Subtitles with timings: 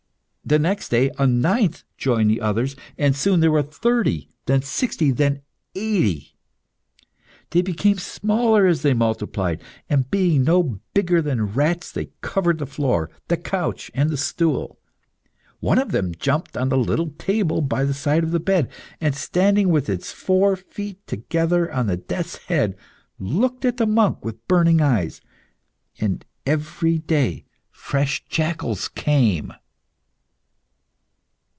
[0.43, 5.09] The next day, a ninth joined the others, and soon there were thirty, then sixty,
[5.11, 5.43] then
[5.75, 6.35] eighty.
[7.51, 12.65] They became smaller as they multiplied, and being no bigger than rats, they covered the
[12.65, 14.77] floor, the couch, and the stool.
[15.61, 18.67] One of them jumped on the little table by the side of the bed,
[18.99, 22.75] and standing with its four feet together on the death's head,
[23.19, 25.21] looked at the monk with burning eyes.
[25.99, 29.53] And every day fresh jackals came.